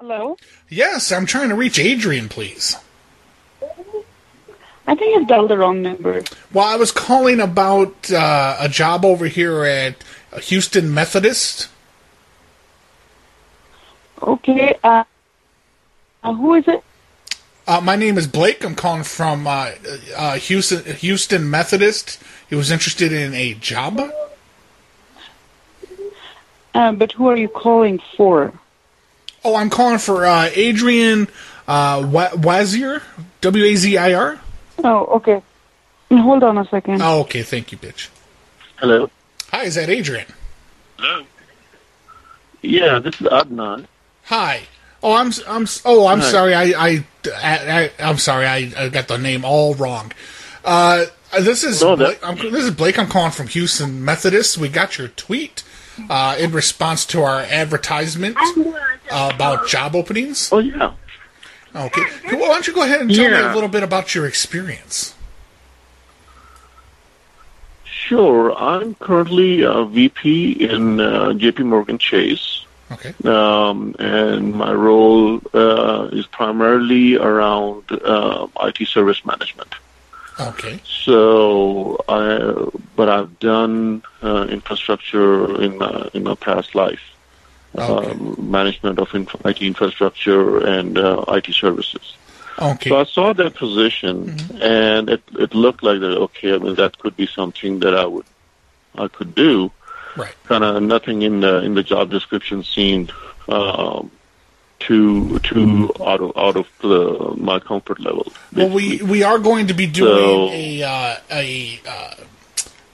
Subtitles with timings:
[0.00, 0.38] Hello?
[0.70, 2.74] Yes, I'm trying to reach Adrian, please.
[4.86, 6.22] I think you've dialed the wrong number.
[6.54, 10.02] Well, I was calling about uh, a job over here at
[10.44, 11.68] Houston Methodist.
[14.22, 15.04] Okay, uh,
[16.24, 16.82] uh, who is it?
[17.68, 18.64] Uh, my name is Blake.
[18.64, 19.72] I'm calling from uh,
[20.16, 22.18] uh, Houston, Houston Methodist.
[22.48, 24.00] He was interested in a job.
[26.72, 28.54] But who are you calling for?
[29.44, 31.28] Oh, I'm calling for uh, Adrian
[31.66, 33.02] uh, Wa- Wazir,
[33.40, 34.40] W A Z I R.
[34.84, 35.42] Oh, okay.
[36.10, 37.00] Hold on a second.
[37.02, 37.42] Oh, okay.
[37.42, 38.08] Thank you, bitch.
[38.76, 39.10] Hello.
[39.50, 40.26] Hi, is that Adrian?
[40.98, 41.24] Hello.
[42.62, 43.86] Yeah, this is Adnan.
[44.24, 44.62] Hi.
[45.02, 46.30] Oh, I'm I'm oh I'm Hi.
[46.30, 46.54] sorry.
[46.54, 48.46] I I, I am sorry.
[48.46, 50.12] I, I got the name all wrong.
[50.64, 51.06] Uh,
[51.40, 52.98] this is No, Blake, I'm, this is Blake.
[52.98, 54.58] I'm calling from Houston Methodist.
[54.58, 55.62] We got your tweet
[56.10, 58.36] uh, in response to our advertisement
[59.10, 60.50] uh, about job openings.
[60.52, 60.92] Oh yeah.
[61.74, 62.02] Okay.
[62.26, 65.14] Well, why don't you go ahead and tell me a little bit about your experience?
[67.84, 68.52] Sure.
[68.56, 72.64] I'm currently a VP in uh, JP Morgan Chase.
[72.90, 73.14] Okay.
[73.24, 79.72] Um, and my role uh, is primarily around uh, IT service management.
[80.40, 80.80] Okay.
[80.84, 87.02] So, I, but I've done uh, infrastructure in my in my past life,
[87.76, 88.10] Okay.
[88.10, 92.16] um, management of inf- IT infrastructure and uh, IT services.
[92.58, 92.90] Okay.
[92.90, 96.18] So I saw that position, and it it looked like that.
[96.18, 98.26] Okay, I mean that could be something that I would
[98.96, 99.70] I could do.
[100.16, 100.34] Right.
[100.44, 103.12] Kind of nothing in the in the job description seemed
[103.48, 104.10] um,
[104.80, 108.32] too too out of out of the, my comfort level.
[108.54, 112.14] Well, we we are going to be doing So- a uh, a uh,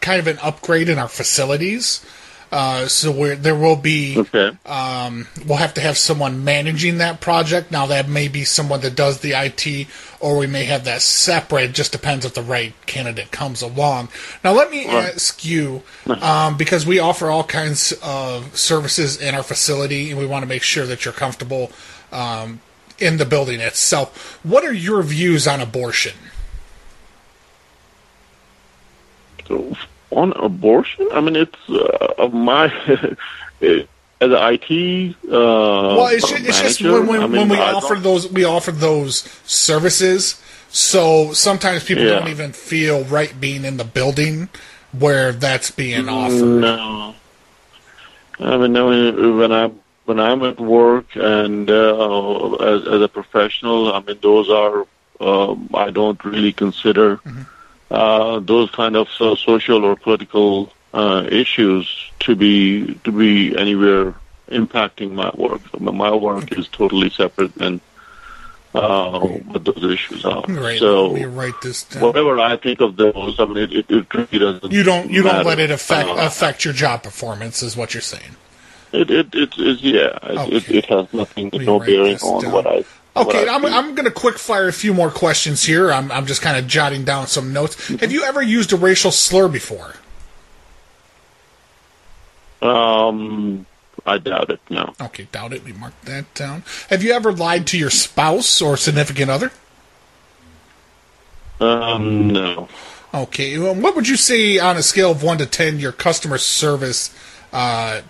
[0.00, 2.04] kind of an upgrade in our facilities.
[2.52, 4.50] Uh, so where there will be, Okay.
[4.66, 7.70] um, we'll have to have someone managing that project.
[7.70, 9.86] Now that may be someone that does the IT,
[10.20, 11.64] or we may have that separate.
[11.70, 14.10] It just depends if the right candidate comes along.
[14.44, 15.14] Now let me Right.
[15.14, 15.82] ask you,
[16.20, 20.46] um, because we offer all kinds of services in our facility, and we want to
[20.46, 21.72] make sure that you're comfortable
[22.12, 22.60] um,
[22.98, 24.38] in the building itself.
[24.42, 26.12] What are your views on abortion?
[30.16, 32.66] On abortion, I mean it's uh, my
[33.60, 35.16] as an IT.
[35.24, 38.02] Uh, well, it's just, it's just when, when, I mean, when we I offer don't-
[38.04, 40.40] those we offer those services.
[40.70, 42.18] So sometimes people Yeah.
[42.20, 44.48] don't even feel right being in the building
[44.98, 46.60] where that's being offered.
[46.60, 47.14] No.
[48.40, 49.70] I mean, I mean, when I
[50.06, 54.86] when I'm at work and uh, as as a professional, I mean, those are
[55.20, 57.20] um, I don't really consider
[57.92, 64.14] uh, those kind of so, social or political uh, issues to be to be anywhere
[64.48, 65.62] impacting my work.
[65.80, 67.80] My work is totally separate than
[68.74, 70.42] uh, what those issues are.
[70.78, 72.02] So Let me write this down.
[72.02, 74.72] whatever I think of those, I mean, it, it, it really doesn't.
[74.72, 78.00] You don't you don't let it affect Uh, affect your job performance, is what you're
[78.00, 78.36] saying.
[78.92, 80.18] It it it is yeah.
[80.22, 82.52] It, it, it has nothing, no bearing on down.
[82.52, 82.84] what I.
[83.14, 83.64] Okay, I'm.
[83.66, 85.92] I'm going to quick fire a few more questions here.
[85.92, 87.76] I'm, I'm just kind of jotting down some notes.
[87.76, 87.96] Mm-hmm.
[87.96, 89.96] Have you ever used a racial slur before?
[92.62, 93.66] Um,
[94.06, 94.60] I doubt it.
[94.70, 94.94] No.
[95.00, 95.62] Okay, doubt it.
[95.62, 96.64] We mark that down.
[96.88, 99.50] Have you ever lied to your spouse or significant other?
[101.60, 102.68] Um, no.
[103.12, 106.38] Okay, well, what would you say on a scale of one to ten your customer
[106.38, 107.14] service
[107.52, 108.00] uh,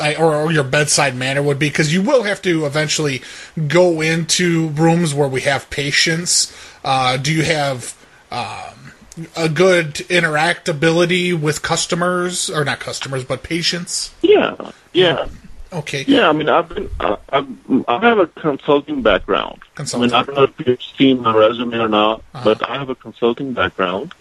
[0.00, 1.68] or, or your bedside manner would be?
[1.68, 3.22] Because you will have to eventually
[3.66, 6.52] go into rooms where we have patients.
[6.84, 7.96] Uh, do you have
[8.30, 8.92] um,
[9.36, 14.14] a good interactability with customers, or not customers, but patients?
[14.22, 14.54] Yeah.
[14.92, 15.28] Yeah.
[15.72, 16.04] Okay.
[16.08, 16.28] Yeah.
[16.28, 16.88] I mean, I've been.
[17.00, 17.48] I, I've,
[17.88, 19.60] I have a consulting background.
[19.74, 20.12] Consulting.
[20.14, 22.44] I mean, I don't know if you've seen my resume or not, Uh-huh.
[22.44, 24.14] but I have a consulting background.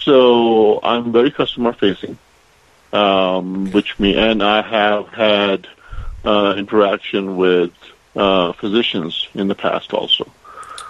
[0.00, 2.16] So I'm very customer facing,
[2.96, 5.68] um, which me and I have had
[6.24, 7.72] uh, interaction with
[8.14, 10.24] uh, physicians in the past also.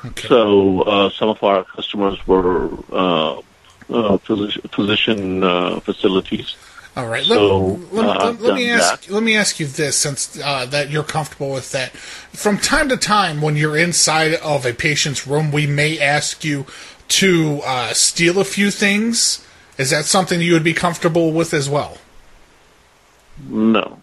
[0.05, 0.29] Okay.
[0.29, 3.41] So uh, some of our customers were uh,
[3.91, 6.57] uh, physician, uh, facilities.
[6.97, 7.25] All right.
[7.25, 9.07] So, let, let, let, let me ask.
[9.07, 9.13] that.
[9.13, 11.91] Let me ask you this, since uh, that you're comfortable with that.
[11.93, 16.65] From time to time, when you're inside of a patient's room, we may ask you
[17.09, 19.47] to uh, steal a few things.
[19.77, 21.99] Is that something you would be comfortable with as well?
[23.49, 24.03] No.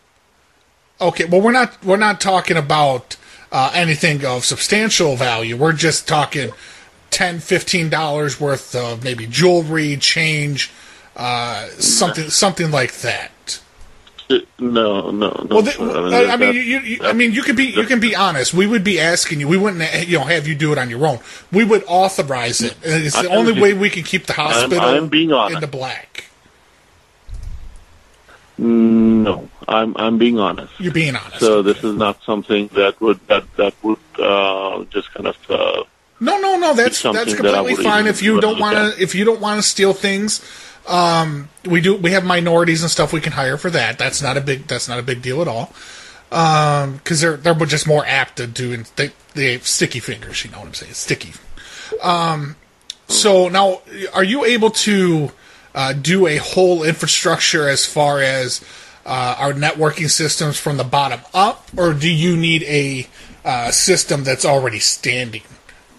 [1.02, 1.26] Okay.
[1.26, 1.84] Well, we're not.
[1.84, 3.18] We're not talking about
[3.52, 5.58] uh, anything of substantial value.
[5.58, 6.52] We're just talking
[7.10, 10.72] ten, fifteen dollars worth of maybe jewelry, change,
[11.16, 13.60] uh, something, something like that.
[14.58, 15.46] No, no, no.
[15.50, 18.00] Well, they, I mean, I, mean, you, you, I mean, you can be you can
[18.00, 18.54] be honest.
[18.54, 19.48] We would be asking you.
[19.48, 21.20] We wouldn't, you know, have you do it on your own.
[21.52, 22.76] We would authorize it.
[22.82, 25.56] It's the only way we can keep the hospital I'm being honest.
[25.56, 26.13] in the black.
[28.58, 30.74] No, I'm I'm being honest.
[30.80, 31.40] You're being honest.
[31.40, 35.84] So this is not something that would that that would uh, just kind of uh,
[36.20, 36.74] No, no, no.
[36.76, 38.08] That's that's completely would fine.
[38.08, 40.42] If you don't want to, if you don't want to steal things,
[40.88, 41.96] um, we do.
[41.96, 43.98] We have minorities and stuff we can hire for that.
[43.98, 44.68] That's not a big.
[44.68, 45.74] That's not a big deal at all.
[46.30, 48.72] Because they're they're just more apt to do.
[48.74, 50.46] and They they have sticky fingers.
[50.46, 50.94] You know what I'm saying?
[50.94, 51.34] Sticky.
[52.02, 52.56] Um,
[53.08, 53.82] so now,
[54.14, 55.32] are you able to
[55.74, 58.64] uh, do a whole infrastructure as far as
[59.06, 63.08] uh, our networking systems from the bottom up, or do you need a
[63.44, 65.44] uh, system that's already standing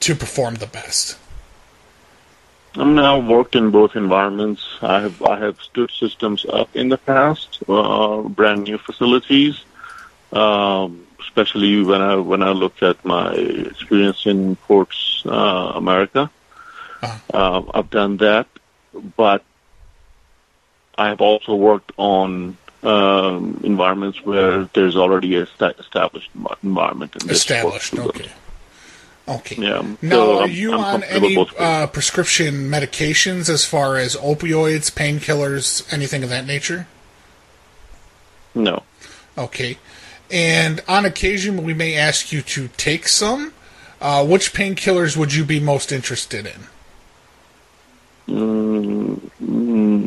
[0.01, 1.19] to perform the best?
[2.77, 4.63] I've worked in both environments.
[4.83, 9.63] I have I have stood systems up in the past, uh, brand new facilities.
[10.33, 16.31] Um, especially when I when I look at my experience in Ports uh, America,
[17.03, 18.47] uh, I've done that.
[19.17, 19.43] But
[20.97, 26.31] I have also worked on um, environments where there's already a sta- established
[26.63, 27.17] environment.
[27.29, 27.95] Established.
[27.99, 28.31] Okay.
[29.27, 29.57] Okay.
[29.57, 29.83] Yeah.
[30.03, 34.91] Now, So are I'm- you I'm on any uh, prescription medications as far as opioids,
[34.93, 36.87] painkillers, anything of that nature?
[38.55, 38.83] No.
[39.37, 39.79] Okay.
[40.31, 43.53] And on occasion, we may ask you to take some.
[44.01, 46.61] Uh, which painkillers would you be most interested in?
[48.29, 49.21] Mm,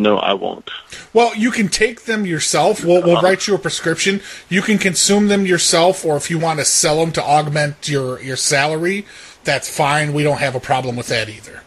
[0.07, 0.69] no, I won't.
[1.11, 2.83] Well, you can take them yourself.
[2.83, 4.21] We'll, we'll write you a prescription.
[4.47, 8.21] You can consume them yourself, or if you want to sell them to augment your,
[8.21, 9.05] your salary,
[9.43, 10.13] that's fine.
[10.13, 11.63] We don't have a problem with that either.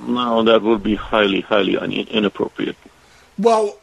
[0.00, 2.76] No, that would be highly, highly un- inappropriate.
[3.38, 3.78] Well,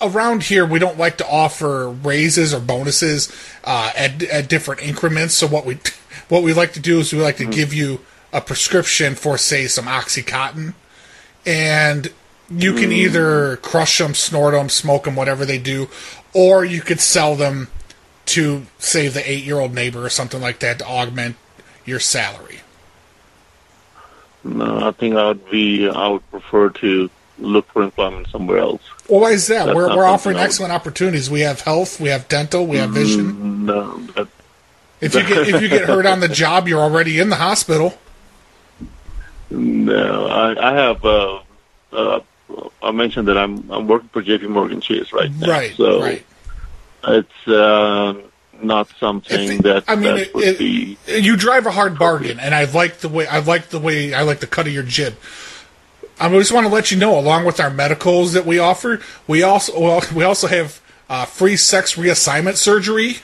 [0.00, 3.32] around here, we don't like to offer raises or bonuses
[3.62, 5.34] uh, at, at different increments.
[5.34, 5.78] So what we
[6.28, 8.00] what we like to do is we like to give you
[8.32, 10.74] a prescription for, say, some OxyContin,
[11.46, 12.12] and
[12.50, 15.88] you can either crush them, snort them, smoke them, whatever they do,
[16.34, 17.68] or you could sell them
[18.26, 21.36] to, say, the eight-year-old neighbor or something like that to augment
[21.84, 22.60] your salary.
[24.42, 25.88] No, I think I would be.
[25.88, 28.82] I would prefer to look for employment somewhere else.
[29.08, 29.66] Well, why is that?
[29.66, 31.28] That's we're we're offering excellent opportunities.
[31.30, 33.66] We have health, we have dental, we have vision.
[33.66, 34.28] No, that,
[35.00, 37.98] If you get if you get hurt on the job, you're already in the hospital.
[39.50, 40.26] no.
[40.26, 41.04] I, I have.
[41.04, 41.40] Uh,
[41.92, 42.20] uh,
[42.82, 44.46] I mentioned that I'm I'm working for J.P.
[44.48, 45.48] Morgan Chase right now.
[45.48, 46.24] Right, So right.
[47.08, 48.14] it's uh,
[48.62, 50.98] not something If- that I mean, that it- would it- be.
[51.06, 54.22] You drive a hard bargain, and I like the way I like the way I
[54.22, 55.14] like the cut of your jib.
[56.22, 59.42] I just want to let you know, along with our medicals that we offer, we
[59.42, 63.16] also well, we also have uh, free sex reassignment surgery.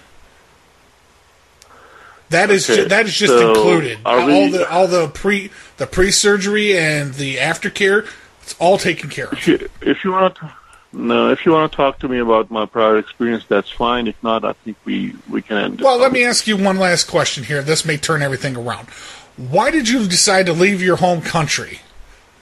[2.30, 3.98] That is Okay, ju- that is just so included.
[4.04, 8.08] all we- the all the pre the pre surgery and the aftercare,
[8.46, 9.32] it's all taken care of.
[9.32, 10.52] If you, if you want to,
[10.92, 14.06] no, if you want to talk to me about my prior experience, that's fine.
[14.06, 15.80] If not, I think we we can end.
[15.80, 17.60] Well, let me ask you one last question here.
[17.60, 18.88] This may turn everything around.
[19.36, 21.80] Why did you decide to leave your home country?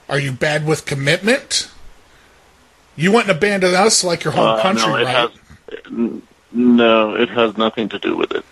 [0.07, 1.71] Are you bad with commitment?
[2.97, 5.31] You wouldn't abandon us like your home Uh, country, no, it right?
[5.91, 6.21] has
[6.53, 8.45] no, it has nothing to do with it.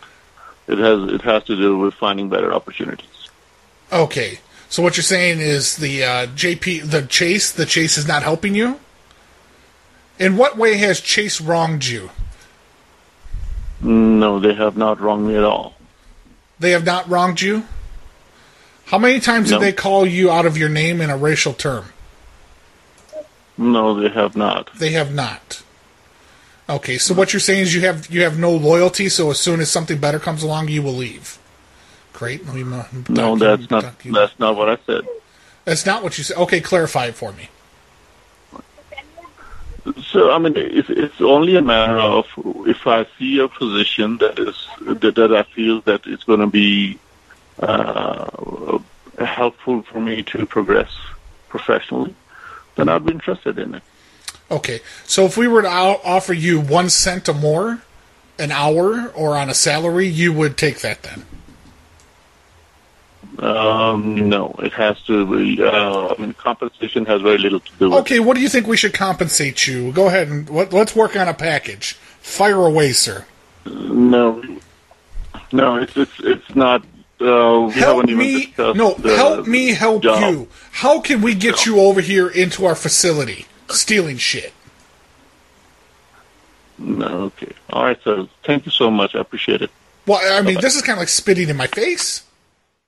[0.69, 3.29] It has it has to do with finding better opportunities.
[3.93, 4.41] Okay.
[4.73, 8.55] So what you're saying is the uh, JP, the Chase, the Chase is not helping
[8.55, 8.81] you.
[10.19, 12.09] In what way has Chase wronged you?
[13.83, 15.75] No, they have not wronged me at all.
[16.59, 17.65] They have not wronged you.
[18.87, 19.59] How many times No.
[19.59, 21.93] did they call you out of your name in a racial term?
[23.59, 24.71] No, they have not.
[24.79, 25.63] They have not.
[26.67, 29.11] Okay, so what you're saying is you have you have no loyalty.
[29.11, 31.39] So as soon as something better comes along, you will leave.
[32.13, 32.47] Great.
[32.49, 35.07] Uh, No, that's not docu- that's not what I said.
[35.65, 36.37] that's not what you said.
[36.37, 37.49] Okay, clarify it for me.
[40.11, 42.27] So I mean, it's, it's only a matter of
[42.67, 46.47] if I see a position that is that, that I feel that it's going to
[46.47, 46.99] be
[47.59, 48.79] uh,
[49.19, 50.91] helpful for me to progress
[51.49, 52.15] professionally,
[52.77, 53.83] then I'd be interested in it.
[54.51, 57.83] Okay, so if we were to offer you one cent or more
[58.39, 61.25] an hour or on a salary, you would take that then.
[63.43, 65.61] Um, no, it has to be.
[65.61, 67.99] Uh, I mean, compensation has very little to do with.
[68.01, 69.91] Okay, what do you think we should compensate you?
[69.93, 71.95] Go ahead and let, let's work on a package.
[72.21, 73.25] Fire away, sir.
[73.67, 74.43] No,
[75.51, 76.85] no, it's it's it's not.
[77.21, 80.21] Uh, help me no the help me help job.
[80.21, 84.53] you how can we get you over here into our facility stealing shit
[86.79, 87.53] No, okay.
[87.71, 88.27] All right, sir.
[88.43, 89.15] Thank you so much.
[89.15, 89.71] I appreciate it.
[90.05, 92.25] Well, I mean, this is kind of like spitting in my face.